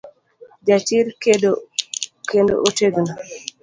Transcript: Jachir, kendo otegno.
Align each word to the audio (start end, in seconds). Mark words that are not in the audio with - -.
Jachir, 0.69 1.05
kendo 2.27 2.53
otegno. 2.69 3.15